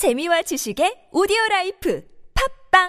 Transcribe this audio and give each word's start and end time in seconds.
재미와 0.00 0.40
지식의 0.40 1.10
오디오 1.12 1.36
라이프 1.50 2.02
팝빵 2.72 2.88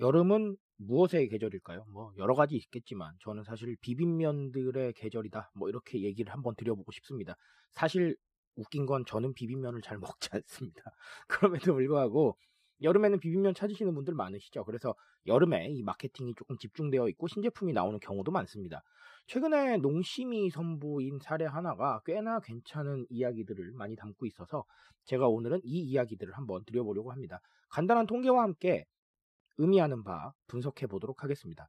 여름은 0.00 0.56
무엇의 0.78 1.28
계절일까요? 1.28 1.84
뭐 1.92 2.12
여러 2.16 2.34
가지 2.34 2.56
있겠지만 2.56 3.12
저는 3.20 3.42
사실 3.42 3.76
비빔면들의 3.82 4.94
계절이다. 4.94 5.50
뭐 5.54 5.68
이렇게 5.68 6.00
얘기를 6.00 6.32
한번 6.32 6.54
드려보고 6.56 6.92
싶습니다. 6.92 7.36
사실 7.72 8.16
웃긴 8.58 8.86
건 8.86 9.04
저는 9.06 9.34
비빔면을 9.34 9.80
잘 9.82 9.98
먹지 10.18 10.28
않습니다. 10.32 10.82
그럼에도 11.26 11.74
불구하고 11.74 12.36
여름에는 12.82 13.18
비빔면 13.18 13.54
찾으시는 13.54 13.94
분들 13.94 14.14
많으시죠. 14.14 14.64
그래서 14.64 14.94
여름에 15.26 15.68
이 15.70 15.82
마케팅이 15.82 16.34
조금 16.36 16.56
집중되어 16.58 17.08
있고 17.10 17.26
신제품이 17.26 17.72
나오는 17.72 17.98
경우도 17.98 18.30
많습니다. 18.30 18.82
최근에 19.26 19.78
농심이 19.78 20.50
선보인 20.50 21.18
사례 21.20 21.44
하나가 21.44 22.00
꽤나 22.04 22.40
괜찮은 22.40 23.06
이야기들을 23.10 23.72
많이 23.72 23.96
담고 23.96 24.26
있어서 24.26 24.64
제가 25.04 25.28
오늘은 25.28 25.60
이 25.64 25.80
이야기들을 25.80 26.34
한번 26.34 26.64
드려보려고 26.64 27.10
합니다. 27.10 27.40
간단한 27.70 28.06
통계와 28.06 28.42
함께 28.42 28.86
의미하는 29.58 30.04
바 30.04 30.32
분석해 30.46 30.86
보도록 30.86 31.24
하겠습니다. 31.24 31.68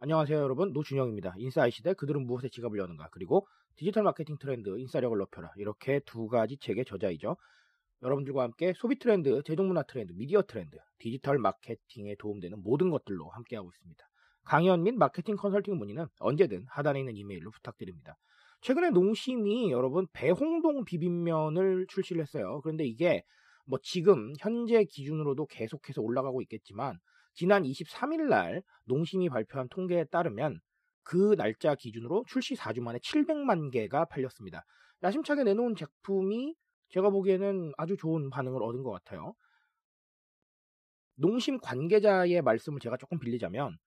안녕하세요 0.00 0.36
여러분 0.36 0.72
노준영입니다. 0.72 1.34
인싸의 1.36 1.70
시대 1.70 1.94
그들은 1.94 2.26
무엇에 2.26 2.48
지갑을 2.48 2.78
여는가 2.78 3.08
그리고 3.12 3.46
디지털 3.76 4.02
마케팅 4.02 4.36
트렌드 4.38 4.78
인싸력을 4.78 5.16
높여라 5.16 5.52
이렇게 5.56 6.00
두 6.06 6.28
가지 6.28 6.56
책의 6.58 6.84
저자이죠. 6.84 7.36
여러분들과 8.02 8.42
함께 8.42 8.72
소비 8.76 8.98
트렌드, 8.98 9.42
제조 9.44 9.62
문화 9.62 9.82
트렌드, 9.82 10.12
미디어 10.12 10.42
트렌드, 10.42 10.76
디지털 10.98 11.38
마케팅에 11.38 12.16
도움되는 12.18 12.62
모든 12.62 12.90
것들로 12.90 13.28
함께하고 13.28 13.70
있습니다. 13.70 14.08
강연 14.44 14.82
및 14.82 14.94
마케팅 14.96 15.36
컨설팅 15.36 15.76
문의는 15.76 16.06
언제든 16.18 16.66
하단에 16.68 16.98
있는 16.98 17.16
이메일로 17.16 17.50
부탁드립니다. 17.52 18.16
최근에 18.60 18.90
농심이 18.90 19.70
여러분 19.70 20.06
배홍동 20.12 20.84
비빔면을 20.84 21.86
출시를 21.88 22.22
했어요. 22.22 22.60
그런데 22.62 22.84
이게 22.84 23.22
뭐 23.66 23.78
지금 23.82 24.32
현재 24.40 24.84
기준으로도 24.84 25.46
계속해서 25.46 26.02
올라가고 26.02 26.42
있겠지만 26.42 26.98
지난 27.34 27.62
23일 27.62 28.28
날 28.28 28.62
농심이 28.84 29.28
발표한 29.28 29.68
통계에 29.68 30.04
따르면 30.04 30.60
그 31.04 31.36
날짜 31.36 31.74
기준으로 31.74 32.24
출시 32.28 32.54
4주 32.54 32.80
만에 32.80 32.98
700만 32.98 33.70
개가 33.72 34.06
팔렸습니다. 34.06 34.64
야심차게 35.02 35.44
내놓은 35.44 35.74
제품이 35.76 36.54
제가 36.90 37.10
보기에는 37.10 37.72
아주 37.76 37.96
좋은 37.96 38.30
반응을 38.30 38.62
얻은 38.62 38.82
것 38.82 38.90
같아요. 38.92 39.34
농심 41.16 41.58
관계자의 41.60 42.42
말씀을 42.42 42.80
제가 42.80 42.96
조금 42.96 43.18
빌리자면 43.18 43.78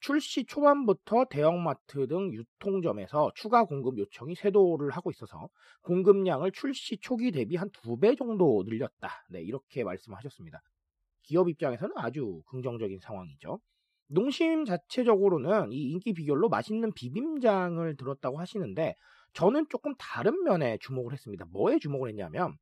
출시 0.00 0.44
초반부터 0.44 1.26
대형마트 1.30 2.06
등 2.08 2.32
유통점에서 2.32 3.32
추가 3.34 3.64
공급 3.64 3.98
요청이 3.98 4.34
쇄도를 4.34 4.90
하고 4.90 5.10
있어서 5.10 5.48
공급량을 5.82 6.52
출시 6.52 6.98
초기 6.98 7.32
대비 7.32 7.56
한 7.56 7.70
두 7.70 7.96
배 7.98 8.14
정도 8.14 8.62
늘렸다. 8.66 9.24
네, 9.30 9.42
이렇게 9.42 9.82
말씀하셨습니다. 9.84 10.60
기업 11.22 11.48
입장에서는 11.48 11.94
아주 11.96 12.42
긍정적인 12.48 12.98
상황이죠. 13.00 13.60
농심 14.08 14.64
자체적으로는 14.64 15.72
이 15.72 15.90
인기 15.90 16.12
비결로 16.12 16.48
맛있는 16.48 16.92
비빔장을 16.92 17.96
들었다고 17.96 18.38
하시는데 18.38 18.94
저는 19.32 19.66
조금 19.68 19.94
다른 19.98 20.44
면에 20.44 20.78
주목을 20.80 21.12
했습니다. 21.12 21.44
뭐에 21.50 21.78
주목을 21.78 22.08
했냐면 22.08 22.56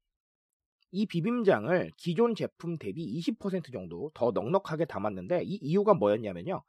이 0.91 1.07
비빔장을 1.07 1.91
기존 1.97 2.35
제품 2.35 2.79
대비 2.79 3.07
20% 3.19 3.73
정도 3.73 4.11
더 4.15 4.31
넉넉하게 4.31 4.85
담았는데 4.85 5.43
이 5.45 5.59
이유가 5.63 5.95
뭐였냐면요. 5.95 6.63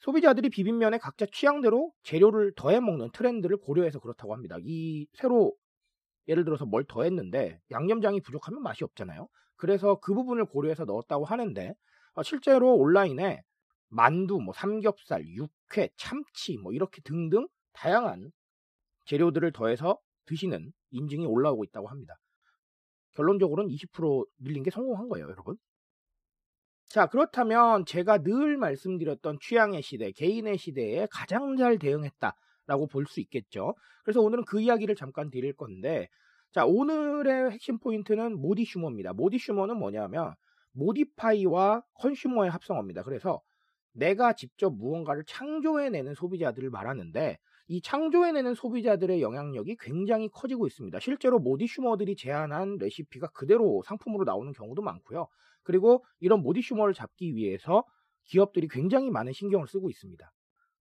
소비자들이 0.00 0.48
비빔면에 0.48 0.98
각자 0.98 1.26
취향대로 1.26 1.92
재료를 2.02 2.52
더해 2.56 2.80
먹는 2.80 3.10
트렌드를 3.12 3.58
고려해서 3.58 4.00
그렇다고 4.00 4.32
합니다. 4.32 4.56
이 4.60 5.06
새로 5.12 5.54
예를 6.26 6.44
들어서 6.44 6.64
뭘 6.64 6.84
더했는데 6.84 7.60
양념장이 7.70 8.20
부족하면 8.22 8.62
맛이 8.62 8.82
없잖아요. 8.84 9.28
그래서 9.56 9.96
그 9.96 10.14
부분을 10.14 10.46
고려해서 10.46 10.84
넣었다고 10.84 11.24
하는데 11.24 11.68
어, 11.68 11.74
실제로 12.22 12.74
온라인에 12.76 13.42
만두, 13.88 14.40
뭐 14.40 14.52
삼겹살, 14.54 15.24
육회, 15.26 15.90
참치 15.96 16.58
뭐 16.58 16.72
이렇게 16.72 17.00
등등 17.02 17.48
다양한 17.72 18.30
재료들을 19.06 19.52
더해서 19.52 19.98
드시는 20.26 20.72
인증이 20.90 21.26
올라오고 21.26 21.64
있다고 21.64 21.88
합니다. 21.88 22.14
결론적으로는 23.14 23.70
20% 23.74 24.26
늘린 24.40 24.62
게 24.62 24.70
성공한 24.70 25.08
거예요, 25.08 25.28
여러분. 25.28 25.56
자, 26.86 27.06
그렇다면 27.06 27.84
제가 27.86 28.18
늘 28.18 28.56
말씀드렸던 28.56 29.38
취향의 29.40 29.82
시대, 29.82 30.10
개인의 30.12 30.58
시대에 30.58 31.06
가장 31.10 31.56
잘 31.56 31.78
대응했다라고 31.78 32.88
볼 32.90 33.06
수 33.06 33.20
있겠죠. 33.20 33.74
그래서 34.04 34.20
오늘은 34.20 34.44
그 34.44 34.60
이야기를 34.60 34.96
잠깐 34.96 35.30
드릴 35.30 35.52
건데, 35.54 36.08
자, 36.52 36.64
오늘의 36.66 37.52
핵심 37.52 37.78
포인트는 37.78 38.40
모디 38.40 38.64
슈머입니다. 38.64 39.12
모디 39.12 39.38
슈머는 39.38 39.76
뭐냐면, 39.78 40.34
모디파이와 40.72 41.82
컨슈머의 41.94 42.50
합성어입니다. 42.50 43.02
그래서 43.02 43.40
내가 43.92 44.34
직접 44.34 44.70
무언가를 44.74 45.24
창조해내는 45.26 46.14
소비자들을 46.14 46.70
말하는데, 46.70 47.38
이 47.68 47.80
창조해내는 47.82 48.54
소비자들의 48.54 49.22
영향력이 49.22 49.76
굉장히 49.78 50.28
커지고 50.28 50.66
있습니다. 50.66 50.98
실제로 50.98 51.38
모디슈머들이 51.38 52.16
제안한 52.16 52.78
레시피가 52.78 53.28
그대로 53.28 53.82
상품으로 53.84 54.24
나오는 54.24 54.52
경우도 54.52 54.82
많고요. 54.82 55.28
그리고 55.62 56.04
이런 56.18 56.42
모디슈머를 56.42 56.94
잡기 56.94 57.36
위해서 57.36 57.84
기업들이 58.24 58.66
굉장히 58.68 59.10
많은 59.10 59.32
신경을 59.32 59.68
쓰고 59.68 59.88
있습니다. 59.88 60.32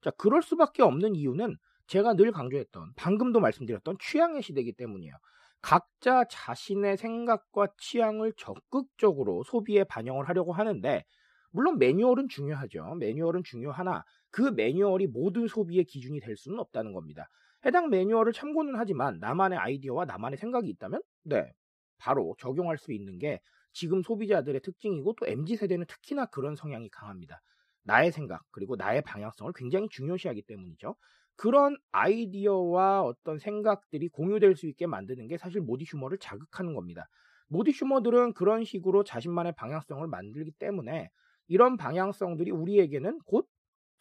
자, 0.02 0.12
그럴 0.12 0.42
수밖에 0.42 0.82
없는 0.82 1.16
이유는 1.16 1.58
제가 1.88 2.14
늘 2.14 2.32
강조했던, 2.32 2.94
방금도 2.96 3.40
말씀드렸던 3.40 3.98
취향의 4.00 4.42
시대이기 4.42 4.74
때문이에요. 4.74 5.14
각자 5.62 6.24
자신의 6.25 6.97
생각과 6.97 7.68
취향을 7.78 8.34
적극적으로 8.38 9.44
소비에 9.44 9.84
반영을 9.84 10.28
하려고 10.30 10.53
하는데, 10.53 11.03
물론 11.52 11.78
매뉴얼은 11.80 12.30
중요하죠. 12.30 12.96
매뉴얼은 12.96 13.44
중요하나 13.44 14.03
그 14.31 14.42
매뉴얼이 14.42 15.08
모든 15.08 15.47
소비의 15.47 15.86
기준이 15.86 16.20
될 16.20 16.36
수는 16.38 16.59
없다는 16.59 16.94
겁니다. 16.94 17.28
해당 17.66 17.90
매뉴얼을 17.90 18.34
참고는 18.34 18.75
하지만 18.78 19.20
나만의 19.20 19.59
아이디어와 19.59 20.06
나만의 20.06 20.38
생각이 20.38 20.70
있다면 20.70 21.02
네 21.24 21.52
바로 21.97 22.36
적용할 22.40 22.78
수 22.78 22.94
있는 22.94 23.18
게 23.18 23.40
지금 23.74 24.02
소비자들의 24.02 24.62
특징이고 24.62 25.16
또 25.20 25.28
MZ 25.28 25.58
세대는 25.58 25.86
특히나 25.88 26.28
그런 26.28 26.56
성향이 26.56 26.90
강합니다. 26.90 27.41
나의 27.84 28.12
생각 28.12 28.44
그리고 28.52 28.76
나의 28.76 29.02
방향성을 29.02 29.52
굉장히 29.56 29.90
중요시하기 29.90 30.44
때문이죠. 30.44 30.96
그런 31.40 31.78
아이디어와 31.94 33.02
어떤 33.04 33.40
생각들이 33.40 34.10
공유될 34.10 34.58
수 34.58 34.68
있게 34.68 34.88
만드는 34.88 35.28
게 35.28 35.38
사실 35.38 35.62
모디 35.62 35.86
슈머를 35.86 36.18
자극하는 36.18 36.74
겁니다. 36.74 37.08
모디 37.48 37.72
슈머들은 37.72 38.34
그런 38.34 38.66
식으로 38.66 39.06
자신만의 39.06 39.54
방향성을 39.56 40.06
만들기 40.06 40.52
때문에 40.52 41.10
이런 41.48 41.78
방향성들이 41.78 42.52
우리에게는 42.52 43.20
곧 43.26 43.48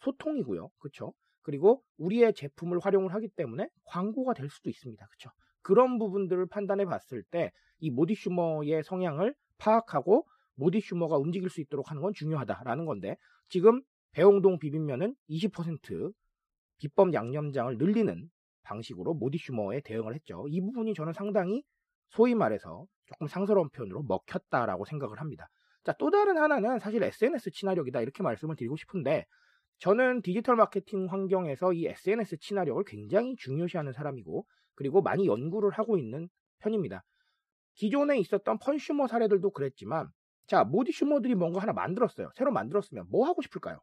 소통이고요. 0.01 0.69
그렇죠? 0.79 1.13
그리고 1.41 1.81
우리의 1.97 2.33
제품을 2.33 2.79
활용을 2.79 3.13
하기 3.13 3.29
때문에 3.29 3.69
광고가 3.85 4.33
될 4.33 4.49
수도 4.49 4.69
있습니다. 4.69 5.07
그렇죠? 5.07 5.31
그런 5.61 5.97
부분들을 5.97 6.45
판단해 6.47 6.83
봤을 6.83 7.23
때 7.23 7.51
이 7.79 7.89
모디 7.89 8.15
슈머의 8.15 8.83
성향을 8.83 9.33
파악하고 9.57 10.27
모디 10.55 10.81
슈머가 10.81 11.17
움직일 11.17 11.49
수 11.49 11.61
있도록 11.61 11.89
하는 11.89 12.01
건 12.01 12.13
중요하다라는 12.13 12.85
건데 12.85 13.15
지금 13.47 13.81
배홍동 14.11 14.59
비빔면은 14.59 15.15
20% 15.29 16.11
비법 16.79 17.13
양념장을 17.13 17.77
늘리는 17.77 18.29
방식으로 18.63 19.13
모디 19.13 19.37
슈머에 19.37 19.81
대응을 19.81 20.15
했죠. 20.15 20.45
이 20.49 20.61
부분이 20.61 20.93
저는 20.93 21.13
상당히 21.13 21.63
소위 22.09 22.35
말해서 22.35 22.85
조금 23.05 23.27
상스러운 23.27 23.69
표현으로 23.69 24.03
먹혔다라고 24.03 24.85
생각을 24.85 25.19
합니다. 25.19 25.49
자, 25.83 25.93
또 25.99 26.11
다른 26.11 26.37
하나는 26.37 26.79
사실 26.79 27.01
SNS 27.01 27.51
친화력이다 27.51 28.01
이렇게 28.01 28.23
말씀을 28.23 28.55
드리고 28.55 28.75
싶은데 28.75 29.25
저는 29.79 30.21
디지털 30.21 30.55
마케팅 30.55 31.07
환경에서 31.07 31.73
이 31.73 31.87
SNS 31.87 32.37
친화력을 32.39 32.83
굉장히 32.85 33.35
중요시하는 33.37 33.93
사람이고 33.93 34.45
그리고 34.75 35.01
많이 35.01 35.25
연구를 35.27 35.71
하고 35.71 35.97
있는 35.97 36.29
편입니다. 36.59 37.03
기존에 37.75 38.19
있었던 38.19 38.59
펀슈머 38.59 39.07
사례들도 39.07 39.51
그랬지만 39.51 40.09
자 40.47 40.63
모디 40.63 40.91
슈머들이 40.91 41.35
뭔가 41.35 41.61
하나 41.61 41.73
만들었어요. 41.73 42.29
새로 42.35 42.51
만들었으면 42.51 43.05
뭐 43.09 43.25
하고 43.27 43.41
싶을까요? 43.41 43.79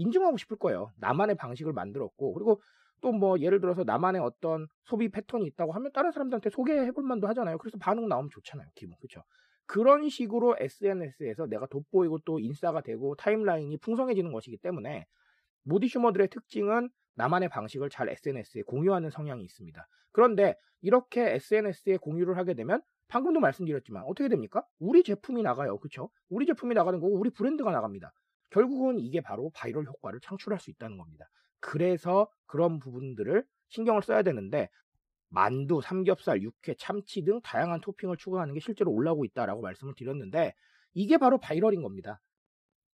인증하고 0.00 0.36
싶을 0.38 0.56
거예요. 0.56 0.92
나만의 0.98 1.36
방식을 1.36 1.72
만들었고 1.72 2.34
그리고 2.34 2.60
또 3.02 3.12
뭐 3.12 3.38
예를 3.40 3.60
들어서 3.60 3.82
나만의 3.84 4.20
어떤 4.20 4.66
소비 4.84 5.08
패턴이 5.10 5.46
있다고 5.46 5.72
하면 5.72 5.90
다른 5.92 6.12
사람들한테 6.12 6.50
소개해볼 6.50 7.02
만도 7.02 7.28
하잖아요. 7.28 7.58
그래서 7.58 7.78
반응 7.78 8.08
나오면 8.08 8.30
좋잖아요. 8.30 8.68
기분 8.74 8.94
그렇죠? 8.98 9.22
그런 9.66 10.08
식으로 10.08 10.56
SNS에서 10.58 11.46
내가 11.46 11.66
돋보이고 11.66 12.18
또 12.26 12.38
인싸가 12.40 12.80
되고 12.82 13.14
타임라인이 13.14 13.76
풍성해지는 13.78 14.32
것이기 14.32 14.58
때문에 14.58 15.06
모디슈머들의 15.64 16.28
특징은 16.28 16.90
나만의 17.14 17.48
방식을 17.50 17.88
잘 17.90 18.08
SNS에 18.08 18.62
공유하는 18.62 19.10
성향이 19.10 19.44
있습니다. 19.44 19.86
그런데 20.12 20.56
이렇게 20.82 21.34
SNS에 21.34 21.98
공유를 21.98 22.36
하게 22.36 22.54
되면 22.54 22.82
방금도 23.08 23.40
말씀드렸지만 23.40 24.04
어떻게 24.06 24.28
됩니까? 24.28 24.64
우리 24.78 25.02
제품이 25.02 25.42
나가요. 25.42 25.78
그쵸? 25.78 26.10
우리 26.28 26.46
제품이 26.46 26.74
나가는 26.74 26.98
거고 27.00 27.14
우리 27.18 27.30
브랜드가 27.30 27.70
나갑니다. 27.70 28.12
결국은 28.50 28.98
이게 28.98 29.20
바로 29.20 29.50
바이럴 29.54 29.84
효과를 29.86 30.20
창출할 30.20 30.60
수 30.60 30.70
있다는 30.70 30.98
겁니다. 30.98 31.26
그래서 31.60 32.28
그런 32.46 32.78
부분들을 32.78 33.44
신경을 33.68 34.02
써야 34.02 34.22
되는데 34.22 34.68
만두, 35.28 35.80
삼겹살, 35.80 36.42
육회, 36.42 36.74
참치 36.74 37.22
등 37.22 37.40
다양한 37.42 37.80
토핑을 37.80 38.16
추가하는 38.16 38.52
게 38.54 38.60
실제로 38.60 38.90
올라오고 38.90 39.24
있다라고 39.24 39.62
말씀을 39.62 39.94
드렸는데 39.96 40.54
이게 40.92 41.18
바로 41.18 41.38
viral인 41.38 41.82
겁니다. 41.82 42.20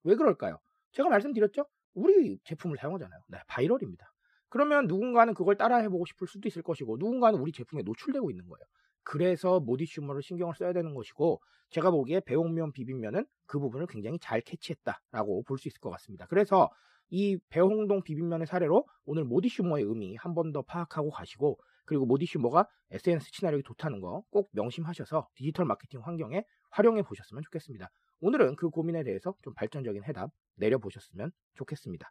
왜 0.02 0.16
그럴까요? 0.16 0.58
제가 0.92 1.08
말씀드렸죠? 1.08 1.66
우리 1.94 2.38
제품을 2.44 2.76
사용하잖아요. 2.76 3.20
네, 3.28 3.38
viral입니다. 3.46 4.12
그러면 4.48 4.86
누군가는 4.86 5.32
그걸 5.34 5.56
따라 5.56 5.78
해보고 5.78 6.06
싶을 6.06 6.26
수도 6.26 6.48
있을 6.48 6.62
것이고 6.62 6.96
누군가는 6.98 7.38
우리 7.38 7.52
제품에 7.52 7.82
노출되고 7.82 8.30
있는 8.30 8.48
거예요. 8.48 8.64
그래서 9.04 9.60
modisumer를 9.60 10.22
신경을 10.22 10.54
써야 10.56 10.72
되는 10.72 10.94
것이고 10.94 11.40
제가 11.70 11.90
보기에 11.90 12.20
배홍면 12.20 12.72
비빔면은 12.72 13.24
그 13.46 13.58
부분을 13.60 13.86
굉장히 13.86 14.18
잘 14.20 14.40
캐치했다라고 14.40 15.42
볼 15.44 15.58
수 15.58 15.68
있을 15.68 15.80
것 15.80 15.90
같습니다. 15.90 16.26
그래서 16.28 16.70
이 17.10 17.38
배홍동 17.50 18.02
비빔면의 18.02 18.46
사례로 18.46 18.86
오늘 19.04 19.24
modisumer의 19.24 19.84
의미 19.84 20.16
한 20.16 20.34
번 20.34 20.52
더 20.52 20.62
파악하고 20.62 21.10
가시고 21.10 21.58
그리고 21.84 22.06
modisumer가 22.06 22.66
SNS 22.90 23.30
친화력이 23.32 23.62
좋다는 23.64 24.00
거 24.00 24.22
꼭 24.30 24.48
명심하셔서 24.52 25.28
디지털 25.34 25.66
마케팅 25.66 26.00
환경에 26.02 26.42
활용해 26.70 27.02
보셨으면 27.02 27.42
좋겠습니다. 27.44 27.88
오늘은 28.20 28.56
그 28.56 28.70
고민에 28.70 29.04
대해서 29.04 29.34
좀 29.42 29.52
발전적인 29.54 30.02
해답 30.04 30.30
내려보셨으면 30.56 31.30
좋겠습니다. 31.54 32.10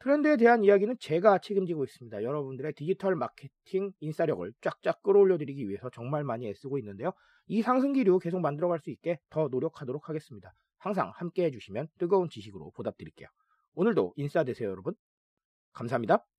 트렌드에 0.00 0.38
대한 0.38 0.64
이야기는 0.64 0.96
제가 0.98 1.38
책임지고 1.38 1.84
있습니다. 1.84 2.22
여러분들의 2.22 2.72
디지털 2.72 3.16
마케팅 3.16 3.92
인싸력을 4.00 4.50
쫙쫙 4.62 5.02
끌어올려 5.02 5.36
드리기 5.36 5.68
위해서 5.68 5.90
정말 5.90 6.24
많이 6.24 6.48
애쓰고 6.48 6.78
있는데요. 6.78 7.12
이 7.46 7.60
상승기류 7.62 8.18
계속 8.18 8.40
만들어갈 8.40 8.80
수 8.80 8.90
있게 8.90 9.18
더 9.28 9.48
노력하도록 9.48 10.08
하겠습니다. 10.08 10.54
항상 10.78 11.12
함께 11.14 11.44
해주시면 11.44 11.88
뜨거운 11.98 12.30
지식으로 12.30 12.70
보답드릴게요. 12.70 13.28
오늘도 13.74 14.14
인싸 14.16 14.42
되세요, 14.44 14.70
여러분. 14.70 14.94
감사합니다. 15.74 16.29